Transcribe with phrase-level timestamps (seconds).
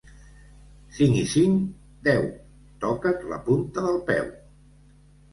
[0.99, 1.59] Cinc i cinc?
[2.07, 2.25] —Deu.
[2.85, 4.33] —Toca't la punta del peu.